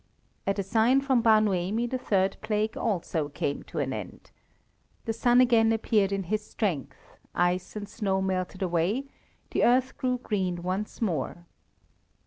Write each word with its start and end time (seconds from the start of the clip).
At 0.47 0.57
a 0.57 0.63
sign 0.63 1.01
from 1.01 1.21
Bar 1.21 1.41
Noemi 1.41 1.85
the 1.85 1.99
third 1.99 2.37
plague 2.41 2.75
also 2.75 3.29
came 3.29 3.61
to 3.65 3.77
an 3.77 3.93
end. 3.93 4.31
The 5.05 5.13
sun 5.13 5.39
again 5.39 5.71
appeared 5.71 6.11
in 6.11 6.23
his 6.23 6.43
strength; 6.43 6.97
ice 7.35 7.75
and 7.75 7.87
snow 7.87 8.19
melted 8.19 8.63
away; 8.63 9.03
the 9.51 9.63
earth 9.63 9.95
grew 9.97 10.17
green 10.17 10.63
once 10.63 11.03
more. 11.03 11.45